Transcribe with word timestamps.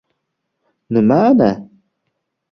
—Nima 0.93 1.17
ana? 1.31 1.51